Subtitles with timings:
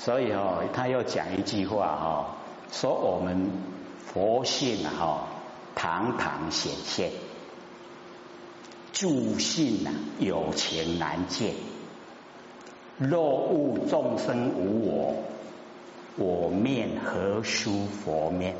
[0.00, 2.36] 所以哦，他又讲一句话哈，
[2.70, 3.50] 说我们
[4.06, 5.26] 佛性哈，
[5.74, 7.10] 堂堂显现，
[8.92, 11.54] 诸性啊有情难见。
[12.96, 15.14] 若悟众生无我，
[16.16, 18.54] 我面何殊佛面？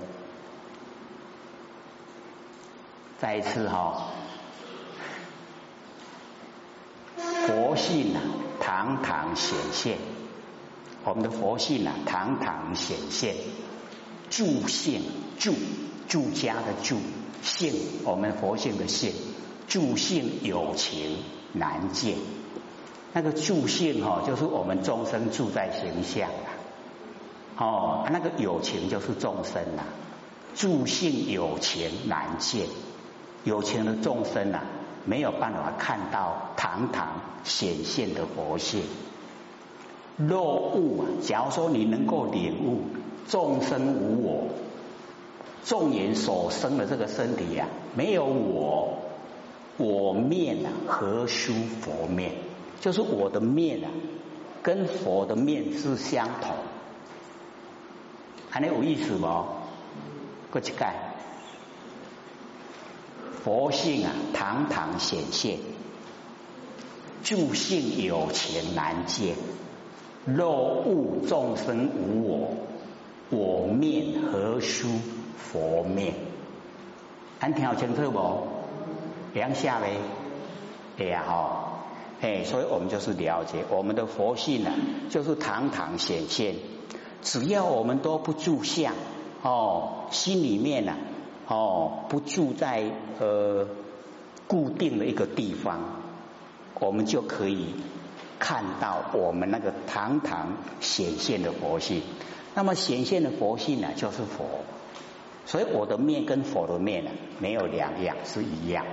[3.19, 4.09] 再一次哈，
[7.47, 8.21] 佛性啊，
[8.61, 10.18] 堂堂显现。
[11.05, 13.35] 我们的佛性啊，堂堂显现。
[14.31, 15.03] 住性
[15.39, 15.55] 住
[16.07, 16.99] 住家的住
[17.43, 17.73] 性，
[18.05, 19.13] 我们佛性的性，
[19.67, 21.17] 住性有情
[21.55, 22.17] 难见。
[23.15, 26.49] 那个住性哈，就是我们众生住在形象啊。
[27.57, 29.85] 哦，那个有情就是众生呐。
[30.55, 32.67] 住性有情难见。
[33.45, 34.61] 有情的众生呐，
[35.07, 38.83] 没有办法看到堂堂显现的佛性。
[40.19, 42.83] 若悟啊，假如说你能够领悟
[43.29, 44.49] 众生无我，
[45.65, 48.99] 众人所生的这个身体呀，没有我，
[49.77, 52.33] 我面啊何殊佛面？
[52.81, 53.91] 就是我的面啊，
[54.63, 56.51] 跟佛的面是相同。
[58.51, 59.27] 还能有意思不？
[60.51, 60.95] 过去盖。
[63.45, 65.59] 佛性啊，堂堂显现；
[67.23, 69.37] 诸性有情难见。
[70.25, 72.51] 若悟众生无我，
[73.31, 74.89] 我面何殊
[75.37, 76.15] 佛面？
[77.39, 78.47] 还听好清楚不？
[79.33, 79.97] 两下嘞？
[80.99, 81.65] 哎呀哈！
[82.21, 84.73] 哎，所以我们就是了解我们的佛性呢，
[85.09, 86.57] 就是堂堂显现。
[87.23, 88.95] 只要我们都不住相
[89.43, 90.95] 哦，心里面呢。
[91.47, 93.67] 哦，不住在呃
[94.47, 95.81] 固定的一个地方，
[96.79, 97.69] 我们就可以
[98.39, 102.03] 看到我们那个堂堂显现的佛性。
[102.55, 104.45] 那么显现的佛性呢，就是佛。
[105.47, 108.85] 所以我的面跟佛的面呢，没有两样，是一样。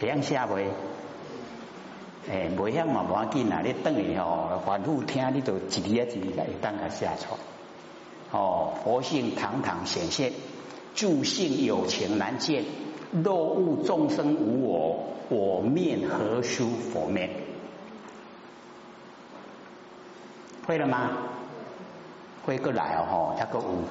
[0.00, 0.70] 两下回？
[2.30, 3.60] 哎，不要嘛，无要紧啊！
[3.62, 7.16] 你等于哦，反复听，你就一字一字来当个下来。
[8.30, 10.32] 哦，佛性堂堂显现，
[10.94, 12.64] 诸性有情难见。
[13.22, 17.30] 若悟众生无我，我面何殊佛面？
[20.66, 21.10] 会了吗？
[22.44, 23.84] 会过来哦，吼，那个悟。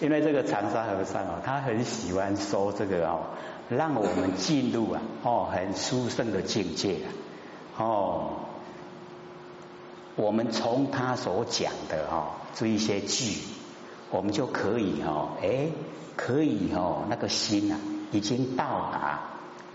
[0.00, 3.20] 因为这个长沙和尚哦，他很喜欢说这个哦，
[3.68, 6.96] 让我们进入啊，哦，很殊胜的境界，
[7.78, 8.39] 哦。
[10.16, 13.38] 我们从他所讲的哈这一些句，
[14.10, 15.68] 我们就可以哈哎
[16.16, 17.78] 可以哈那个心啊
[18.12, 19.20] 已经到达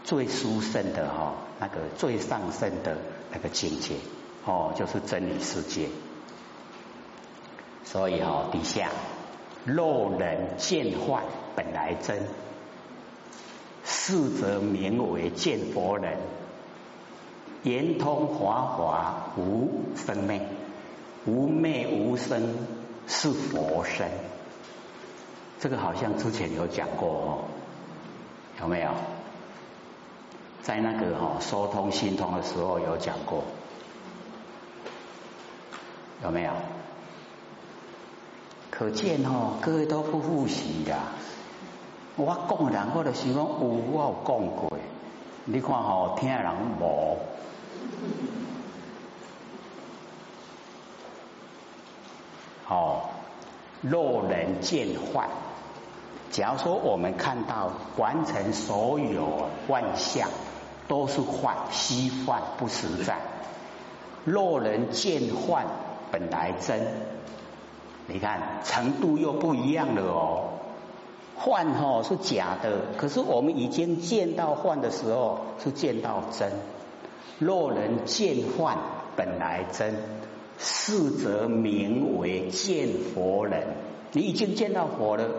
[0.04, 2.98] 最殊胜的哈那个最上升的
[3.32, 3.96] 那个境界
[4.46, 5.90] 哦，就是真理世界。
[7.84, 8.90] 所以哈底下
[9.64, 11.24] 若人见幻
[11.56, 12.24] 本来真，
[13.84, 16.20] 是则名为见佛人。
[17.66, 20.40] 圆通华华无生灭，
[21.26, 22.56] 无灭无生
[23.08, 24.08] 是佛身。
[25.60, 27.38] 这个好像之前有讲过哦，
[28.62, 28.92] 有没有？
[30.62, 33.44] 在那个哈说通心通的时候有讲过，
[36.24, 36.52] 有没有？
[38.70, 41.00] 可见哦，各位都不复习呀。
[42.16, 44.72] 我讲人，我就是讲有我有讲过，
[45.46, 47.18] 你看哦，听人无。
[52.68, 53.04] 哦，
[53.82, 55.30] 若人见幻，
[56.32, 60.30] 假如说我们看到完成所有幻象
[60.88, 63.18] 都是幻，虚幻不实在。
[64.24, 65.68] 若人见幻
[66.12, 66.88] 本来真，
[68.08, 70.50] 你看程度又不一样了哦。
[71.38, 76.52] 幻哦是假的，可是我们已经见到幻的时候，是见到真。
[77.40, 78.78] 若人见幻
[79.16, 79.96] 本来真，
[80.58, 83.68] 是则名为见佛人。
[84.12, 85.30] 你已经见到佛了，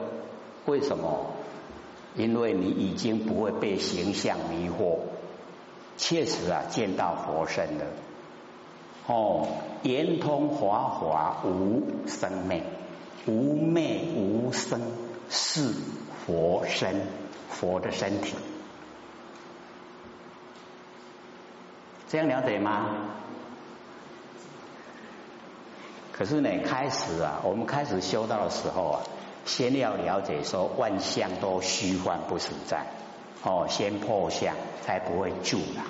[0.67, 1.27] 为什么？
[2.17, 4.99] 因为你已经不会被形象迷惑，
[5.97, 7.85] 确实啊，见到佛身了。
[9.07, 9.47] 哦，
[9.83, 12.63] 圆通华华无生灭，
[13.27, 14.81] 无灭无生
[15.29, 15.73] 是
[16.27, 17.03] 佛身，
[17.49, 18.35] 佛的身体。
[22.09, 22.87] 这样了解吗？
[26.13, 29.01] 可是呢，开始啊，我们开始修道的时候啊，
[29.45, 32.87] 先要了解说万象都虚幻不实在
[33.43, 35.85] 哦，先破相才不会住啦。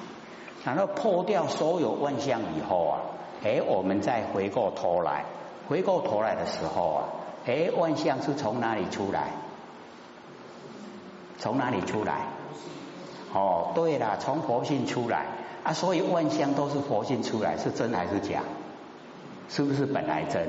[0.64, 2.98] 然后破掉所有万象以后啊，
[3.44, 5.24] 哎，我们再回过头来，
[5.68, 7.04] 回过头来的时候啊，
[7.46, 9.28] 哎，万象是从哪里出来？
[11.38, 12.26] 从哪里出来？
[13.32, 15.26] 哦，对了，从佛性出来
[15.66, 18.40] 啊，所以万象都是佛性出来，是真还是假？
[19.48, 20.46] 是不是本来真？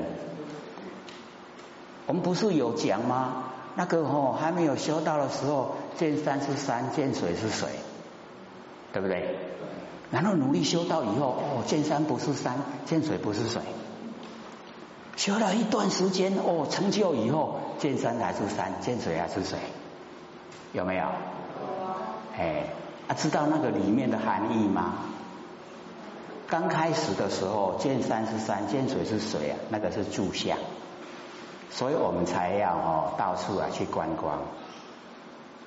[2.06, 3.44] 我们不是有讲吗？
[3.74, 7.68] 那个哦，还没有修到的时候，见山是山，见水是水，
[8.92, 9.36] 对不对？
[10.12, 12.54] 然后努力修到以后，哦，见山不是山，
[12.86, 13.60] 见水不是水。
[15.16, 19.58] 修了一段时间，哦，成就以后，见山还是山，见水还是水，
[20.72, 21.04] 有没有？
[22.38, 22.66] 哎，
[23.08, 24.94] 啊，知道那个里面的含义吗？
[26.48, 30.56] 刚开始的时候，见山是山，见水是水啊，那个是住相。
[31.70, 34.38] 所以我们才要哦到处啊去观光，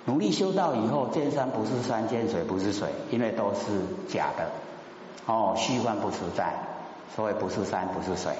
[0.05, 4.49] 努力修道以后，见山不是山，见水不是水，因为都是假的
[5.27, 6.51] 哦，虚幻不实在，
[7.15, 8.33] 所以不是山不是水。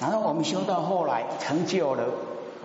[0.00, 2.04] 然后我们修到后来成就了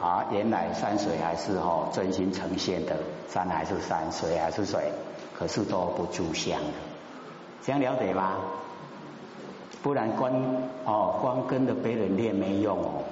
[0.02, 2.98] 啊，原来山水还是哦真心呈现的，
[3.30, 4.92] 山还是山，水还是水，
[5.38, 6.74] 可是都不住相的，
[7.64, 8.38] 这样了解吗？
[9.84, 10.32] 不然光
[10.86, 13.04] 哦光跟着别人练没用哦。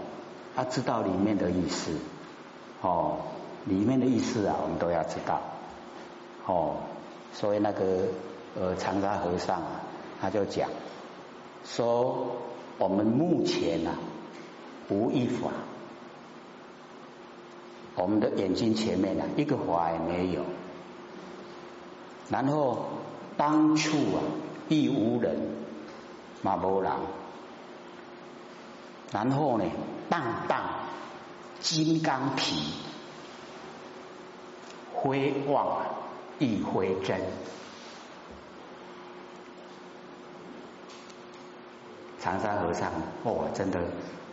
[0.56, 1.94] 他知道里面的意思，
[2.82, 3.18] 哦，
[3.66, 5.40] 里面的意思啊，我们都要知道，
[6.46, 6.76] 哦，
[7.34, 8.08] 所以那个
[8.60, 9.82] 呃长沙和尚啊，
[10.20, 10.70] 他就讲
[11.64, 12.28] 说，
[12.78, 13.94] 我们目前啊
[14.90, 15.50] 无一法，
[17.96, 20.42] 我们的眼睛前面啊一个法也没有，
[22.30, 22.86] 然后
[23.38, 24.20] 当处啊
[24.68, 25.40] 亦无人，
[26.42, 27.02] 马波郎。
[29.12, 29.66] 然后呢，
[30.10, 30.62] 荡荡
[31.60, 32.74] 金刚体，
[34.94, 35.82] 辉旺
[36.38, 37.20] 亦辉真。
[42.20, 42.92] 长沙和尚
[43.24, 43.80] 哦，真的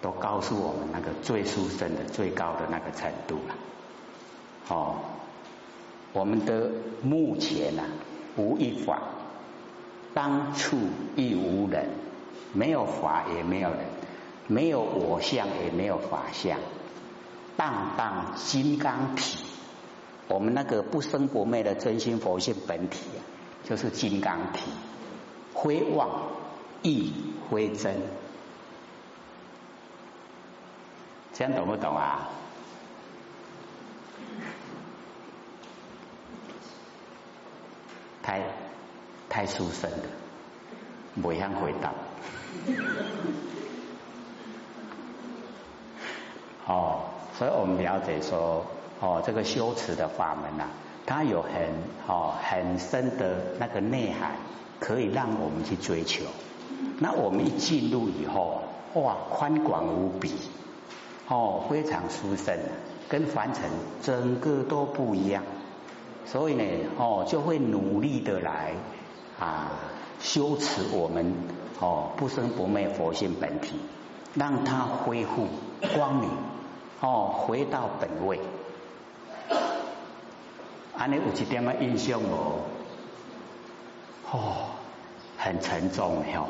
[0.03, 3.55] 都告诉我们那个最殊胜的、最高的那个程度了。
[4.69, 4.97] 哦，
[6.13, 6.71] 我们的
[7.03, 7.85] 目前啊，
[8.37, 9.01] 无一法，
[10.17, 10.79] 当处
[11.15, 11.91] 亦无人，
[12.55, 13.81] 没有法也没有人。
[14.47, 16.59] 没有我相，也没有法相，
[17.55, 19.45] 荡荡金刚体。
[20.27, 23.01] 我们那个不生不灭的真心佛性本体，
[23.65, 24.71] 就是金刚体，
[25.53, 26.09] 辉旺
[26.81, 27.13] 亦
[27.51, 28.01] 辉真。
[31.35, 32.31] 这样懂不懂啊？
[38.23, 38.41] 太
[39.29, 40.09] 太殊胜的，
[41.23, 41.93] 不想回答。
[46.67, 47.01] 哦，
[47.39, 48.67] 所以我们了解说，
[49.01, 50.65] 哦，这个修持的法门呐，
[51.07, 51.51] 它有很
[52.09, 54.33] 哦很深的那个内涵，
[54.81, 56.25] 可以让我们去追求。
[56.99, 58.63] 那我们一进入以后，
[58.95, 60.33] 哇，宽广无比，
[61.29, 62.59] 哦，非常殊胜，
[63.09, 63.71] 跟凡尘
[64.03, 65.45] 整个都不一样。
[66.25, 66.65] 所以呢，
[66.99, 68.75] 哦，就会努力的来
[69.39, 69.71] 啊
[70.21, 71.35] 修持我们
[71.81, 73.81] 哦不生不灭佛性本体，
[74.35, 75.49] 让它恢复
[75.95, 76.31] 光明。
[76.99, 78.41] 哦，回到本位，
[80.97, 82.61] 安尼有一点嘅印象哦，
[84.33, 84.57] 哦，
[85.37, 86.49] 很沉重哟，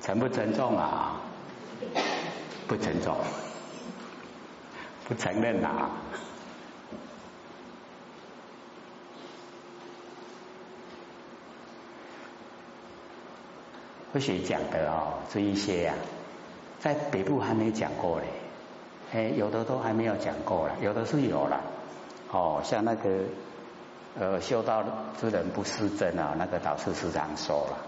[0.00, 1.20] 沉不沉重啊？
[2.66, 3.16] 不沉重，
[5.06, 5.90] 不承认啊？
[14.14, 15.94] 或许讲的哦，这一些呀。
[16.78, 18.26] 在北部还没讲过嘞，
[19.12, 21.60] 哎，有的都还没有讲过了，有的是有了，
[22.30, 23.10] 哦，像那个
[24.16, 24.84] 呃修道
[25.18, 27.78] 之人不失真啊，那个导师时常说了，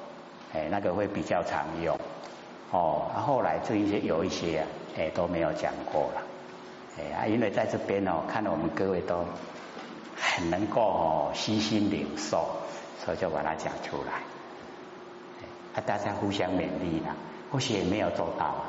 [0.55, 1.97] 哎，那个会比较常用，
[2.73, 4.67] 哦，后来这一些有一些啊
[4.97, 6.23] 哎都没有讲过了，
[7.21, 9.25] 哎，因为在这边哦，看到我们各位都
[10.17, 12.49] 很能够哦悉心领受，
[13.05, 14.23] 所以就把它讲出来，
[15.81, 17.17] 大家互相勉励啦，
[17.51, 18.65] 或许也没有做到啊。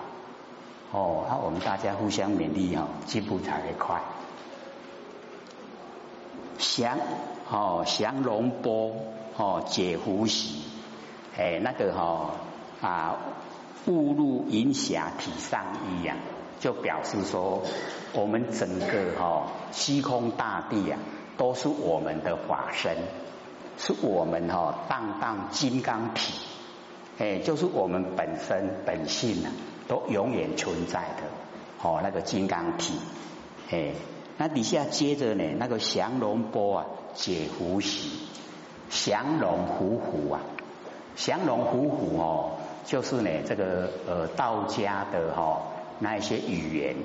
[0.92, 4.02] 哦，那我们大家互相勉励哦，进步才会快。
[6.58, 6.98] 降
[7.50, 8.96] 哦，降龙波
[9.36, 10.64] 哦，解狐喜，
[11.38, 12.32] 哎，那个哈
[12.82, 13.18] 啊，
[13.86, 16.16] 误入银霞体上衣呀，
[16.60, 17.62] 就表示说，
[18.14, 20.98] 我们整个哈虚空大地啊，
[21.38, 22.98] 都是我们的法身，
[23.78, 26.34] 是我们哈荡荡金刚体，
[27.18, 29.52] 哎，就是我们本身本性啊。
[29.88, 31.24] 都永远存在的
[31.82, 33.00] 哦，那个金刚体，
[33.72, 33.94] 哎，
[34.38, 38.28] 那底下接着呢，那个降龙波啊，解伏喜，
[38.90, 40.42] 降龙伏虎啊，
[41.16, 42.52] 降龙伏虎哦，
[42.86, 45.62] 就是呢这个呃道家的哈
[46.00, 46.98] 那一些语言，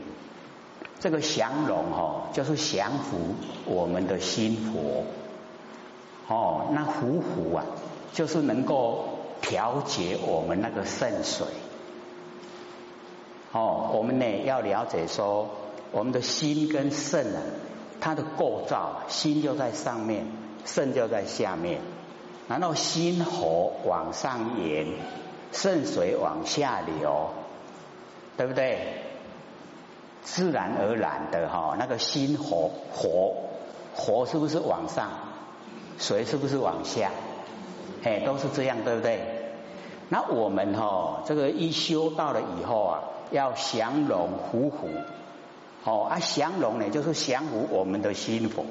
[0.99, 3.17] 这个降龙哈就是降服
[3.65, 5.05] 我们的心佛，
[6.27, 7.65] 哦，那伏虎啊
[8.13, 9.12] 就是能够
[9.43, 11.47] 调节我们那个肾水，
[13.53, 15.51] 哦，我们呢要了解说。
[15.95, 17.43] 我们的心跟肾啊，
[18.01, 20.25] 它的构造，心就在上面，
[20.65, 21.83] 肾就在下面。
[22.49, 24.87] 然后心火往上延，
[25.53, 27.35] 肾水往下流，
[28.39, 29.03] 对不对？
[30.23, 33.35] 自然而然的哈，那个心火火
[33.95, 35.11] 火是不是往上？
[35.99, 37.11] 水是不是往下？
[38.05, 39.21] 哎，都是这样，对不对？
[40.09, 44.89] 那我们哈，这个一修到了以后啊，要降龙伏虎。
[45.85, 48.65] 哦啊，降龙呢，就是降服我们的心佛，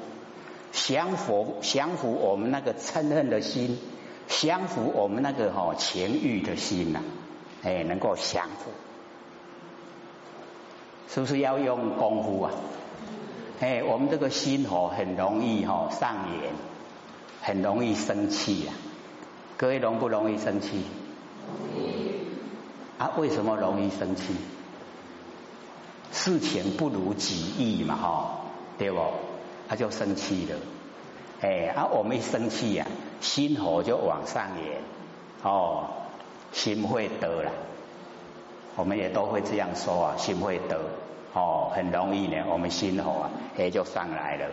[0.72, 3.78] 降服降服我们那个嗔恨的心，
[4.28, 7.00] 降服我们那个哈情欲的心呐，
[7.62, 8.70] 哎，能够降服，
[11.08, 12.50] 是不是要用功夫啊？
[13.60, 16.54] 哎，我们这个心哦，很容易哈上炎，
[17.42, 18.72] 很容易生气啊。
[19.56, 20.84] 各位容不容易生气？
[22.98, 24.34] 啊，为什么容易生气？
[26.12, 28.40] 事情不如己意嘛，哈，
[28.78, 29.00] 对不？
[29.68, 30.58] 他就生气了，
[31.40, 32.86] 哎，啊，我们一生气呀，
[33.20, 34.80] 心火就往上延，
[35.42, 35.86] 哦，
[36.52, 37.50] 心会得了，
[38.76, 40.80] 我们也都会这样说啊，心会得，
[41.32, 44.46] 哦，很容易呢，我们心火啊，哎，就上来了。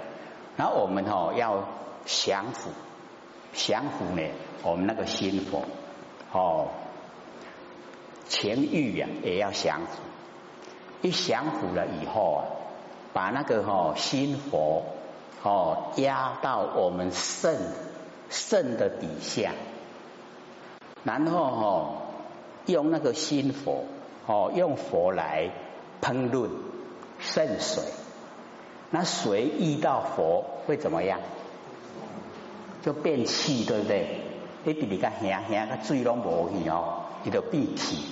[0.56, 1.68] 然后我们哦要
[2.06, 2.70] 降服，
[3.54, 4.22] 降服呢，
[4.64, 5.64] 我们那个心火，
[6.32, 6.68] 哦，
[8.28, 10.02] 情欲呀也要降服。
[11.02, 12.44] 一降服了以后啊，
[13.14, 14.84] 把那个哈心佛
[15.44, 17.58] 哦压到我们肾
[18.30, 19.54] 肾的底下，
[21.04, 21.92] 然后哈
[22.66, 23.86] 用那个心佛
[24.26, 25.52] 哦用佛来
[26.02, 26.50] 烹饪
[27.18, 27.84] 肾水，
[28.92, 31.20] 那水遇到佛会怎么样？
[32.82, 34.22] 就变气，对不对？
[34.64, 38.04] 你比你个咸咸个水拢无去哦，你就变气。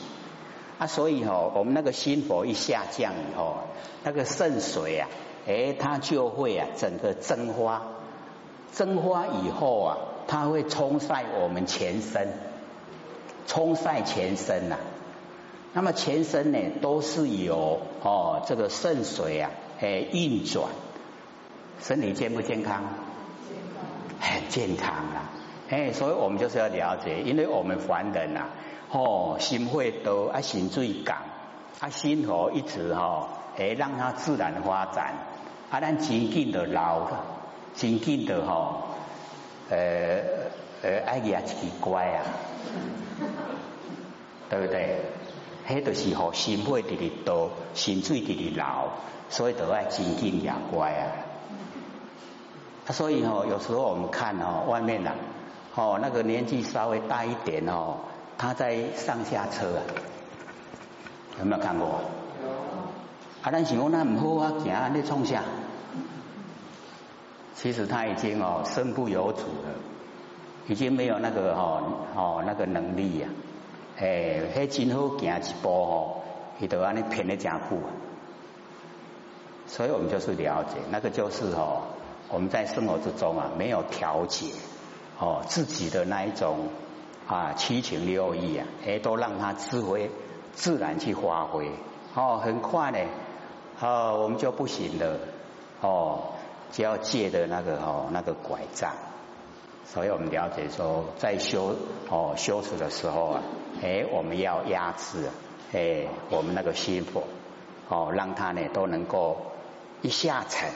[0.80, 3.56] 啊，所以哈，我们那个心火一下降以后，
[4.04, 5.10] 那个肾水啊，
[5.48, 7.82] 哎，它就会啊，整个蒸发，
[8.74, 9.98] 蒸发以后啊，
[10.28, 12.28] 它会冲晒我们全身，
[13.48, 14.78] 冲晒全身呐。
[15.74, 20.70] 那么全身呢，都是由哦，这个肾水啊，哎，运转，
[21.82, 22.84] 身体健不健康？
[24.20, 25.30] 很健康啊，
[25.70, 28.48] 哎，所以我们就是要了解，因为我们凡人呐。
[28.90, 31.18] 哦，心会多啊，心最港
[31.82, 35.14] 啊，心火一直哈，哎，让它自然发展
[35.70, 37.26] 啊，咱渐渐的老了，
[37.74, 38.84] 渐渐的哈，
[39.70, 39.78] 呃
[40.84, 42.24] 呃，哎呀奇怪啊，
[44.50, 45.02] 对不对？
[45.68, 48.88] 迄就是吼心会直直多，心水直直老，
[49.28, 51.27] 所以都爱渐渐也乖啊。
[52.88, 55.12] 啊，所以吼，有时候我们看哦，外面呐，
[55.76, 57.98] 哦，那个年纪稍微大一点哦。
[58.38, 59.82] 他在上下车啊，
[61.40, 61.88] 有没有看过？
[62.44, 62.50] 有。
[63.42, 65.44] 啊，咱想讲那唔好啊，行你冲下。
[67.56, 69.74] 其实他已经哦身不由主了，
[70.68, 71.82] 已经没有那个哦
[72.16, 73.28] 哦那个能力呀。
[73.98, 76.22] 哎，迄真好行一步哦，
[76.60, 77.82] 伊都安尼偏得真苦。
[79.66, 81.82] 所以我们就是了解，那个就是哦
[82.30, 84.48] 我们在生活之中啊没有调节
[85.20, 86.68] 哦自己的那一种。
[87.28, 90.10] 啊，七情六欲啊，哎，都让它自挥
[90.54, 91.70] 自然去发挥，
[92.16, 93.00] 哦，很快呢，
[93.82, 95.20] 哦，我们就不行了，
[95.82, 96.30] 哦，
[96.72, 98.94] 就要借的那个哦那个拐杖，
[99.86, 101.76] 所以我们了解说，在修
[102.10, 103.44] 哦修持的时候啊，
[103.84, 105.30] 哎，我们要压制，
[105.74, 107.24] 哎，我们那个心魄，
[107.90, 109.36] 哦，让它呢都能够
[110.02, 110.70] 一下沉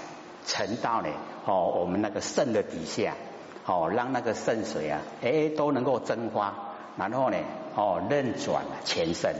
[0.45, 1.07] 沉到呢，
[1.45, 3.15] 哦，我们那个肾的底下。
[3.63, 7.37] 哦，让那个肾水啊，哎，都能够蒸发，然后呢，
[7.75, 9.35] 哦，任转全身，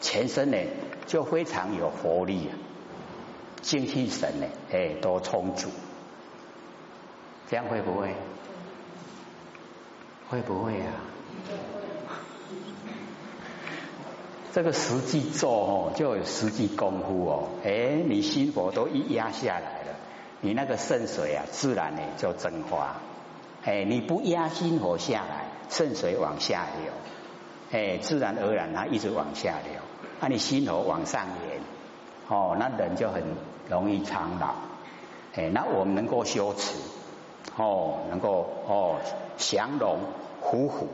[0.00, 0.56] 全身呢
[1.06, 2.48] 就非常有活力，
[3.60, 5.68] 精气神呢，哎，都充足，
[7.50, 8.14] 这样会不会？
[10.30, 10.92] 会不会啊？
[14.54, 19.95] 这个实际做哦，就有实际功夫哦，哎，你心火都一压下来了，
[20.40, 22.96] 你那个肾水啊，自然呢就蒸发。
[23.64, 26.92] 哎，你不压心火下来，肾水往下流，
[27.72, 29.80] 哎，自然而然它一直往下流。
[30.20, 31.60] 那你心火往上延，
[32.28, 33.22] 哦，那人就很
[33.68, 34.54] 容易苍老。
[35.34, 36.78] 哎，那我们能够修持，
[37.56, 38.96] 哦，能够哦
[39.36, 39.98] 降龙
[40.40, 40.88] 伏虎，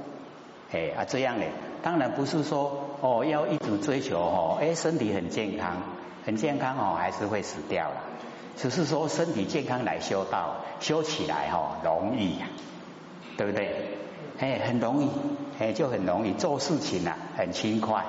[0.73, 1.45] 哎啊这样呢，
[1.83, 5.77] 当然不是说哦要一直追求哦，哎身体很健康，
[6.25, 7.97] 很健康哦还是会死掉了，
[8.57, 12.47] 只是说身体健康来修道，修起来哈容易呀，
[13.37, 13.99] 对不对？
[14.39, 15.11] 哎，很容易，
[15.59, 18.05] 哎就很容易做事情啊，很轻快。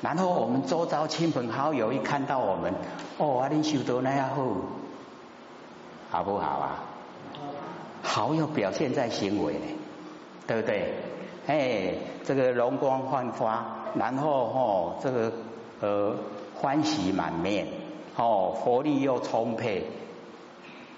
[0.00, 2.74] 然后我们周遭亲朋好友一看到我们，
[3.18, 4.42] 哦，阿林修得那样好。
[6.10, 6.84] 好不好啊？
[8.02, 9.66] 好要表现在行为呢，
[10.46, 10.94] 对不对？
[11.46, 15.32] 哎，这个容光焕发，然后哦，这个
[15.80, 16.14] 呃
[16.54, 17.66] 欢喜满面，
[18.16, 19.84] 哦，活力又充沛，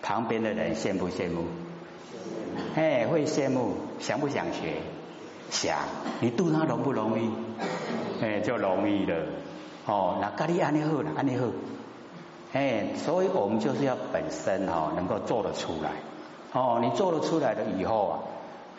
[0.03, 1.45] 旁边的人羡不羡慕？
[2.75, 4.75] 哎，会羡慕，想不想学？
[5.51, 5.79] 想，
[6.21, 7.31] 你度他容不容易？
[8.21, 9.17] 哎，就容易了。
[9.87, 11.47] 哦，那咖喱安尼好了，安尼好。
[12.53, 15.91] 哎，所以我们就是要本身哈能够做得出来
[16.53, 18.19] 哦，你做得出来了以后啊，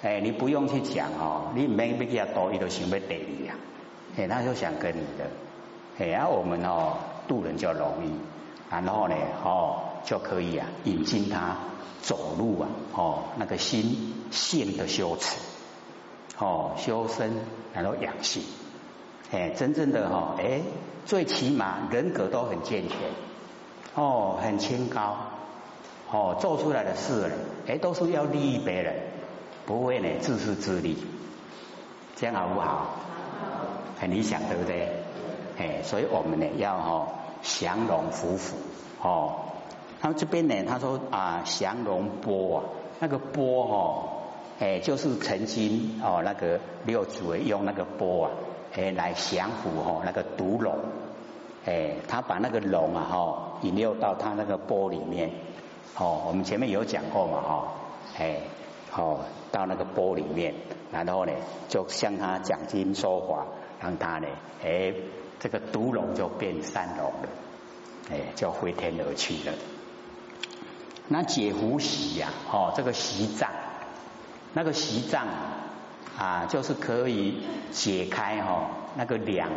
[0.02, 3.56] 哎，你不用去讲哦，你没必要多，你都想要得你呀，
[4.18, 5.26] 哎，他就想跟你的，
[6.00, 8.12] 哎，然后我们哦渡人就容易，
[8.70, 11.58] 然后呢哦就可以啊引进他
[12.02, 15.38] 走路啊哦那个心性的修持
[16.38, 17.34] 哦修身
[17.74, 18.44] 然后养性，
[19.32, 20.62] 哎，真正的哈哎
[21.06, 22.98] 最起码人格都很健全。
[23.98, 25.16] 哦，很清高，
[26.12, 28.94] 哦，做出来的事呢，哎，都是要利益别人，
[29.66, 30.98] 不会呢自私自利，
[32.18, 32.90] 这样好不好？
[33.98, 35.05] 很理想，对不对？
[35.58, 37.08] 哎，所以我们呢要哦
[37.42, 39.36] 降龙伏虎，哦，
[40.02, 42.64] 他们这边呢他说啊降龙波啊，
[43.00, 44.10] 那个波哦，
[44.60, 48.32] 哎就是曾经哦那个六祖用那个波啊，
[48.76, 50.78] 哎来降服哦那个毒龙。
[51.68, 55.32] 哎，他把那个龙啊，哈，引诱到他那个钵里面，
[55.98, 57.74] 哦，我们前面有讲过嘛，哈，
[58.20, 58.36] 哎，
[58.96, 59.22] 哦，
[59.52, 60.54] 到那个钵里面，
[60.92, 61.32] 然后呢，
[61.68, 63.48] 就向他讲经说法，
[63.82, 64.28] 让他呢，
[64.64, 64.94] 哎，
[65.40, 67.30] 这个毒龙就变善龙了，
[68.12, 69.54] 哎，就飞天而去了。
[71.08, 73.50] 那解狐习呀，哦，这个习障，
[74.54, 75.28] 那个习障
[76.18, 79.50] 啊，就是可以解开哈那个两。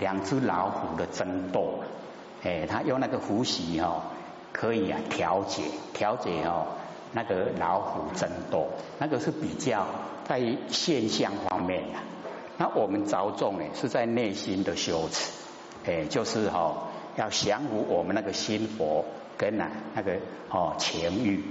[0.00, 1.80] 两只老虎的争斗，
[2.44, 4.00] 哎，他用那个伏羲哈，
[4.52, 6.68] 可以啊调节调节哦，
[7.10, 8.68] 那个老虎争斗，
[9.00, 9.84] 那个是比较
[10.28, 11.98] 在现象方面的。
[12.58, 15.30] 那我们着重呢是在内心的修持，
[15.86, 19.04] 哎，就是哈要降服我们那个心佛
[19.36, 20.16] 跟啊那个
[20.50, 21.42] 哦情欲，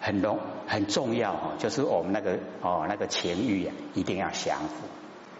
[0.00, 4.86] 很重很重要哈，就是我们那个哦那个情欲啊一定要降服。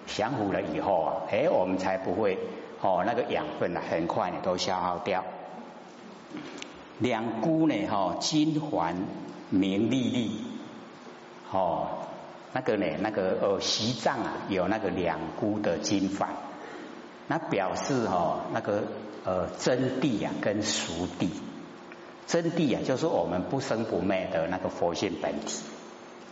[0.06, 2.36] 降服了以后啊，哎，我们才不会
[2.80, 5.24] 哦，那个养分呢，很快呢都消耗掉。
[6.98, 8.96] 两姑呢，哈，金环
[9.50, 10.44] 明丽丽，
[11.52, 11.86] 哦，
[12.52, 16.30] 那个呢，那个呃，西藏啊，有那个两菇的金环，
[17.26, 18.84] 那表示哈，那个
[19.24, 21.28] 呃真谛啊，跟俗谛，
[22.26, 25.62] 真谛啊，就是我们不生不灭的那个佛性本体，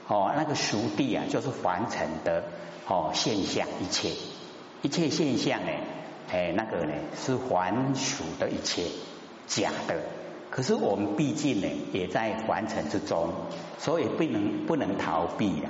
[0.09, 2.44] 哦，那个俗谛啊，就是凡尘的。
[2.90, 4.12] 哦，现象一切，
[4.81, 5.72] 一切现象呢，
[6.33, 8.85] 哎，那个呢是凡俗的一切
[9.46, 9.94] 假的。
[10.50, 13.28] 可是我们毕竟呢也在凡尘之中，
[13.76, 15.68] 所以不能不能逃避呀。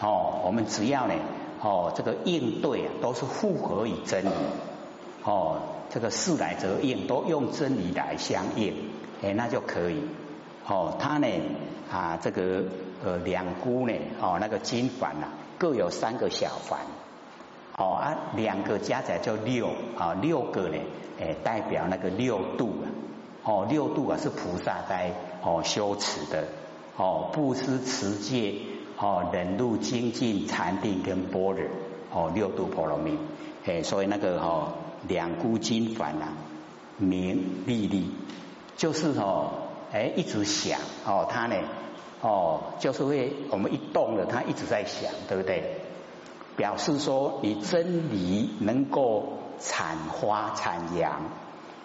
[0.00, 1.14] 哦，我们只要呢，
[1.62, 4.30] 哦，这个应对啊，都是复合于真理。
[5.24, 5.58] 哦，
[5.90, 8.74] 这个事来则应，都用真理来相应，
[9.22, 10.02] 哎，那就可以。
[10.66, 11.26] 哦，他呢
[11.90, 12.64] 啊，这个
[13.04, 15.28] 呃两姑呢，哦，那个金环啊。
[15.58, 16.80] 各有三个小环，
[17.78, 20.76] 哦啊，两个加起来叫六啊，六个呢，
[21.18, 22.84] 诶，代表那个六度啊，
[23.42, 26.44] 哦，六度啊是菩萨在哦修持的，
[26.98, 28.56] 哦，布施、持戒、
[28.98, 31.68] 哦，忍辱、精进、禅定跟般若，
[32.12, 33.18] 哦，六度波罗蜜，
[33.64, 34.72] 诶，所以那个哦，
[35.06, 36.32] 两股金环啊，
[36.98, 38.10] 名利利，
[38.76, 39.50] 就是哦，
[39.92, 41.56] 哎，一直想哦，他呢。
[42.22, 45.82] 哦，就是会我们一动了，他一直在想，对不对？
[46.56, 51.20] 表示说你真理能够产花产阳，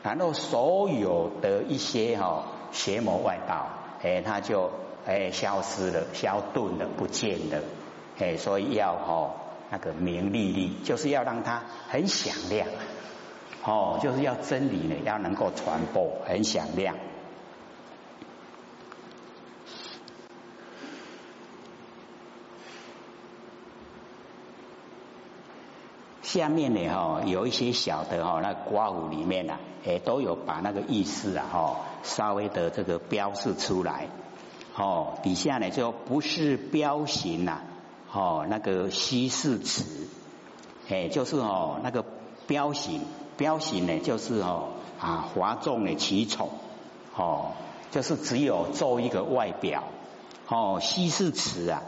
[0.01, 3.67] 然后所有的一些哈邪魔外道，
[4.01, 4.71] 哎，他就
[5.05, 7.59] 哎消失了，消遁了，不见了，
[8.19, 9.31] 哎，所以要哦
[9.71, 12.67] 那个明利利，就是要让它很响亮，
[13.63, 16.95] 哦，就是要真理呢要能够传播很响亮。
[26.21, 34.07] 下面呢哈有一些小的哈那刮胡里面呢，哎都有把那个意思啊哈稍微的这个标示出来。
[34.73, 37.61] 哦，底下呢就不是标形呐，
[38.11, 40.07] 哦，那个稀释词，
[40.89, 42.05] 哎，就是哦那个
[42.47, 43.01] 标形，
[43.35, 46.49] 标形呢就是哦啊哗众的奇宠，
[47.15, 47.51] 哦，
[47.91, 49.83] 就是只有做一个外表，
[50.47, 51.83] 哦，稀释词啊，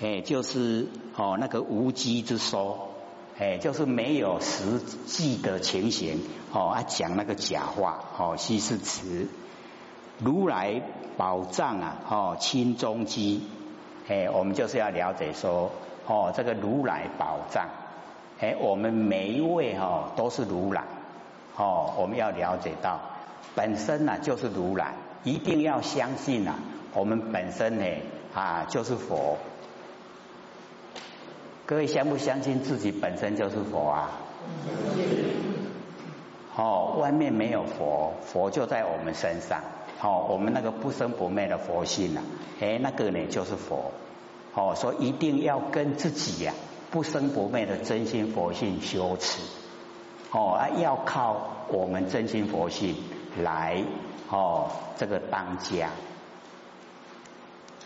[0.00, 2.90] 哎，就是哦那个无稽之说，
[3.36, 6.20] 哎，就是没有实际的情形，
[6.52, 9.28] 哦啊讲那个假话，哦，稀释词。
[10.18, 10.82] 如来
[11.16, 13.42] 宝藏啊，哦，清中基，
[14.08, 15.70] 哎，我们就是要了解说，
[16.06, 17.68] 哦，这个如来宝藏，
[18.40, 20.82] 哎，我们每一位哈都是如来，
[21.56, 23.00] 哦，我们要了解到
[23.54, 26.54] 本身呢就是如来，一定要相信啊，
[26.94, 27.84] 我们本身呢
[28.34, 29.38] 啊就是佛。
[31.66, 34.10] 各位相不相信自己本身就是佛啊？
[36.56, 39.60] 哦，外面没有佛，佛就在我们身上。
[40.00, 42.22] 哦，我们那个不生不灭的佛性呐，
[42.60, 43.92] 哎，那个呢就是佛。
[44.54, 46.54] 哦，所以一定要跟自己呀
[46.90, 49.42] 不生不灭的真心佛性修持。
[50.30, 52.96] 哦，要靠我们真心佛性
[53.42, 53.84] 来
[54.30, 55.90] 哦，这个当家，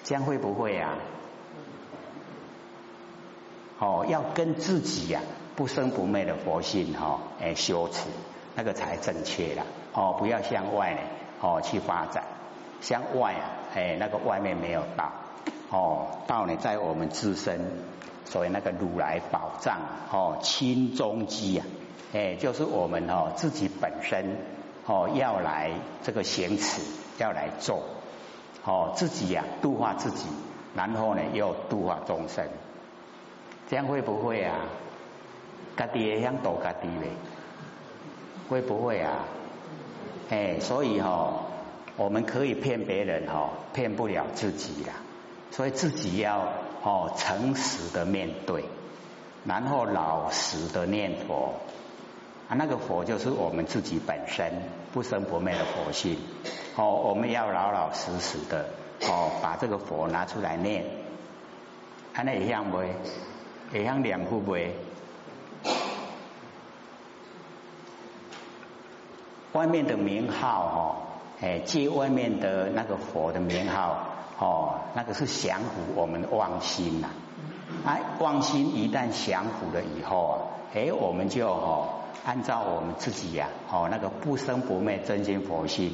[0.05, 0.98] 这样会不会啊？
[3.79, 5.20] 哦，要跟自己呀
[5.57, 8.09] 不生不灭的佛性哈，哎，修持，
[8.55, 9.62] 那个才正确的。
[9.92, 11.01] 哦，不要向外呢。
[11.42, 12.22] 哦，去发展
[12.81, 15.11] 向外啊，哎，那个外面没有道，
[15.70, 17.61] 哦，道呢在我们自身，
[18.24, 19.81] 所以那个如来宝藏
[20.12, 21.66] 哦，清中基啊，
[22.12, 24.37] 哎，就是我们哦自己本身
[24.87, 25.72] 哦要来
[26.05, 26.81] 这个行持，
[27.18, 27.83] 要来做，
[28.64, 30.28] 哦自己呀度化自己，
[30.76, 32.46] 然后呢又度化众生，
[33.68, 34.55] 这样会不会啊？
[35.76, 37.09] 家己也想度家己嘞，
[38.48, 39.24] 会不会啊？
[40.30, 41.46] 哎，所以哈，
[41.96, 44.94] 我们可以骗别人哈，骗不了自己啦。
[45.50, 46.48] 所以自己要
[46.82, 48.64] 哦诚实的面对，
[49.44, 51.54] 然后老实的念佛
[52.48, 54.50] 啊，那个佛就是我们自己本身
[54.92, 56.16] 不生不灭的佛性
[56.76, 56.90] 哦。
[56.90, 58.66] 我们要老老实实的
[59.02, 60.85] 哦，把这个佛拿出来念，
[62.14, 62.78] 看那一样不？
[63.76, 64.56] 一样两不不？
[69.52, 74.06] 外面的名号哈，哎，借外面的那个佛的名号
[74.38, 77.10] 哦，那个是降服我们的妄心呐。
[77.84, 80.36] 哎，妄心一旦降服了以后啊，
[80.74, 81.88] 哎，我们就哦，
[82.24, 85.92] 按照我们自己呀，哦，那个不生不灭真心佛性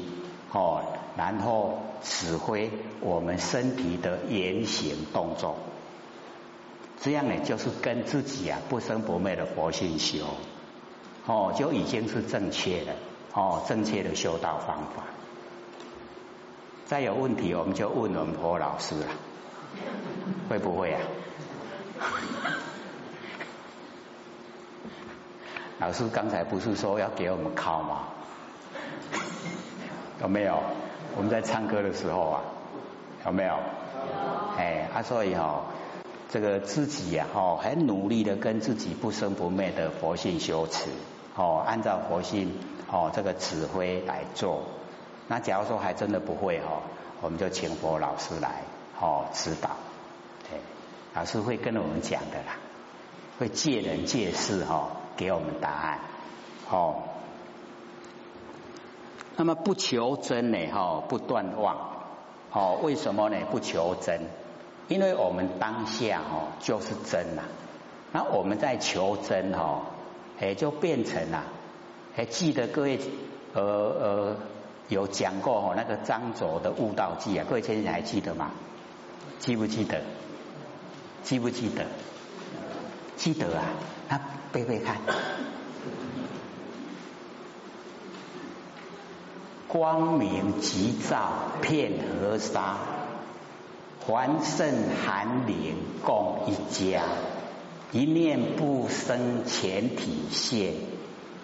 [0.53, 0.83] 哦，
[1.16, 5.57] 然后指挥我们身体的言行动作，
[7.01, 10.25] 这样呢，就是跟自己啊不生不灭的佛性修，
[11.27, 12.92] 哦，就已经是正确的。
[13.38, 15.05] 哦，正确的修道方法。
[16.87, 19.07] 再有问题，我们就问我们婆老师了，
[20.51, 21.01] 会不会啊？
[25.79, 28.09] 老师刚才不是说要给我们考吗？
[30.20, 30.59] 有没有？
[31.16, 32.40] 我们在唱歌的时候啊，
[33.24, 33.55] 有没有？
[34.57, 35.62] 哎，啊，所以哦，
[36.29, 40.90] 这个自己呀，哦，很努力的跟自己不生不灭的佛性修持，
[41.38, 42.53] 哦，按照佛性。
[42.90, 44.62] 哦，这个指挥来做。
[45.27, 46.81] 那假如说还真的不会哦，
[47.20, 48.62] 我们就请佛老师来
[48.98, 49.72] 哦指导。
[50.48, 50.59] 对，
[51.12, 52.57] 老师会跟我们讲的啦，
[53.38, 55.98] 会借人借事哈给我们答案。
[56.70, 57.03] 哦，
[59.37, 60.72] 那么不求真呢？
[60.72, 61.77] 哈，不断妄。
[62.51, 63.37] 哦，为什么呢？
[63.51, 64.22] 不求真，
[64.88, 67.42] 因为我们当下哦就是真呐。
[68.12, 69.83] 那我们在求真哈，
[70.40, 71.44] 也就变成了。
[72.14, 72.98] 还记得各位
[73.55, 74.37] 呃呃
[74.88, 78.51] 有讲过哦那个张卓的悟道记啊，各位先生还记得吗？
[79.38, 80.03] 记不记得？
[81.22, 81.87] 记不记得？
[83.16, 83.64] 记得啊，
[84.09, 84.20] 那
[84.53, 84.96] 背背看。
[89.68, 92.79] 光明急照片河沙，
[94.01, 94.72] 环胜
[95.05, 97.03] 寒林共一家，
[97.92, 100.74] 一念不生前体现。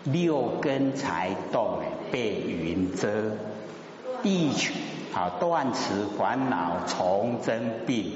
[0.05, 1.79] 六根才动
[2.13, 3.39] 被云遮，
[4.23, 4.75] 一曲
[5.15, 8.13] 啊断此烦恼从真病，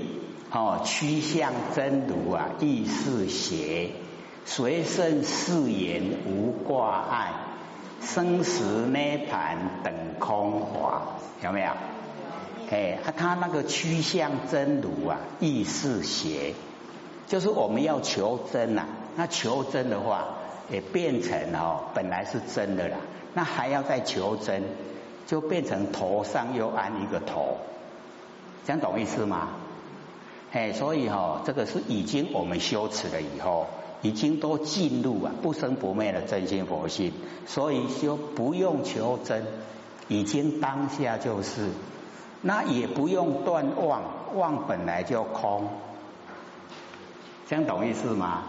[0.52, 3.92] 哦趋向真如啊亦是邪，
[4.44, 7.32] 随顺誓言无挂碍，
[8.02, 11.70] 生死涅盘等空华，有没有？
[12.70, 16.52] 哎，他那个趋向真如啊亦是邪，
[17.28, 18.86] 就是我们要求真呐，
[19.16, 20.34] 那求真的话。
[20.70, 22.98] 也变成哦，本来是真的啦，
[23.32, 24.62] 那还要再求真，
[25.26, 27.56] 就变成头上又安一个头，
[28.66, 29.48] 这样懂意思吗？
[30.52, 33.66] 哎，所以哈，这个是已经我们修持了以后，
[34.02, 37.14] 已经都进入啊不生不灭的真心佛性，
[37.46, 39.46] 所以就不用求真，
[40.08, 41.70] 已经当下就是，
[42.42, 44.02] 那也不用断妄，
[44.34, 45.70] 妄本来就空，
[47.48, 48.42] 这样懂意思吗？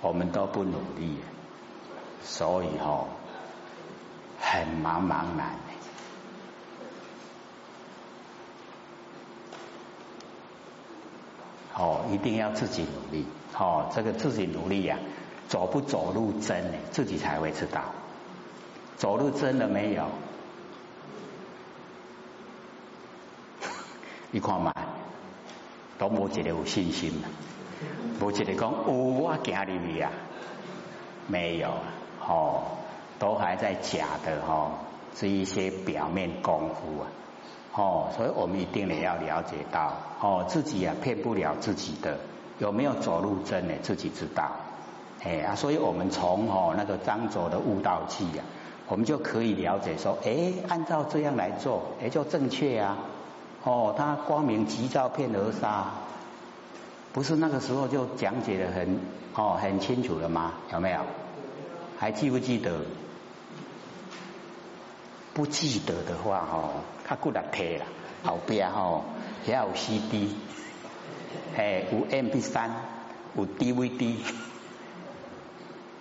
[0.00, 1.16] 我们都不努力，
[2.24, 3.06] 所以哦，
[4.40, 5.56] 很茫茫然。
[11.74, 13.24] 哦，一定要自己努力。
[13.56, 14.98] 哦，这个自己努力呀，
[15.48, 17.82] 走不走路真呢，自己才会知道。
[18.96, 20.08] 走路真了没有？
[24.32, 24.74] 你看嘛，
[25.98, 27.28] 都冇一个有信心的，
[28.24, 30.10] 冇一个讲哦，我行入去啊，
[31.26, 31.68] 没有。
[32.26, 32.62] 哦，
[33.18, 34.72] 都还在假的哦，
[35.16, 37.08] 是一些表面功夫啊。
[37.74, 42.18] 哦，所以我们一定也要了解到，哦，自己啊骗不了自己的，
[42.58, 43.74] 有没有走路真呢？
[43.82, 44.50] 自己知道，
[45.24, 48.44] 哎啊，所以我们从哦那个张卓的悟道记啊，
[48.88, 52.98] 我们就可以了解说，哎，按照这样来做，哎，就正确啊。
[53.64, 55.92] 哦，他光明急照片而杀，
[57.12, 59.00] 不是那个时候就讲解的很
[59.34, 60.52] 哦很清楚了吗？
[60.72, 61.00] 有没有？
[61.98, 62.80] 还记不记得？
[65.34, 66.70] 不记得的话，吼，
[67.08, 67.86] 较骨力提啦，
[68.24, 69.04] 后边吼，
[69.46, 70.34] 也有 CD，
[71.56, 72.70] 哎，有 MP 三，
[73.36, 74.16] 有 DVD，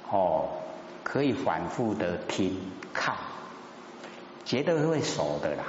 [0.10, 0.50] 哦，
[1.04, 2.60] 可以反复的听
[2.94, 3.16] 看，
[4.44, 5.64] 绝对会熟的啦，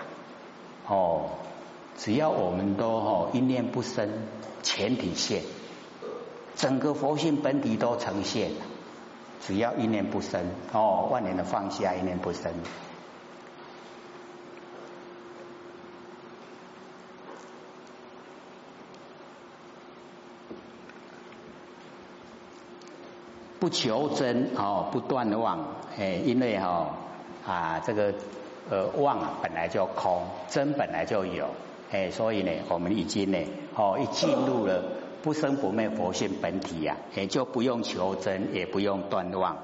[0.86, 1.28] 哦，
[1.98, 4.08] 只要我们都吼一念不生，
[4.62, 5.42] 全体现，
[6.54, 8.52] 整个佛性本体都呈现，
[9.40, 12.52] 只要一念不生，哦，万年的放下，一念不生。
[23.58, 26.94] 不求真哦，不断的妄哎，因为哈
[27.44, 28.14] 啊这个
[28.70, 31.48] 呃妄啊本来就空，真本来就有。
[31.90, 33.38] 哎，所以呢我们已经呢
[33.74, 34.82] 哦一进入了
[35.22, 39.56] 不生不灭佛性本体呀，也就不用求真，也不用断妄。